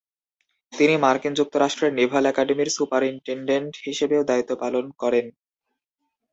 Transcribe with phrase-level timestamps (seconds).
[0.73, 5.25] তিনি মার্কিন যুক্তরাষ্ট্রের নেভাল একাডেমির সুপারিনটেনডেন্ট হিসেবেও দায়িত্ব পালন করেন।